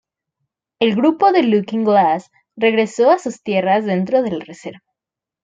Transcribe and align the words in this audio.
El 0.79 0.95
grupo 0.95 1.31
de 1.31 1.43
Looking 1.43 1.83
Glass 1.83 2.31
regresó 2.55 3.11
a 3.11 3.19
sus 3.19 3.43
tierras 3.43 3.85
dentro 3.85 4.23
de 4.23 4.31
la 4.31 4.43
reserva. 4.43 4.81